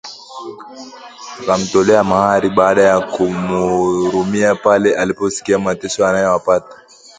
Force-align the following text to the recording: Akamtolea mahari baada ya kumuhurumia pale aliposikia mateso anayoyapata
Akamtolea 1.41 2.03
mahari 2.03 2.49
baada 2.49 2.81
ya 2.81 2.99
kumuhurumia 3.01 4.55
pale 4.55 4.95
aliposikia 4.95 5.59
mateso 5.59 6.05
anayoyapata 6.07 6.75